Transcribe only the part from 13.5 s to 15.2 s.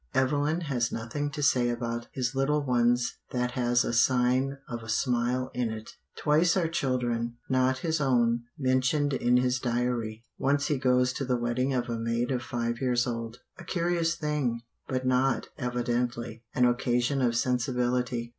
a curious thing, but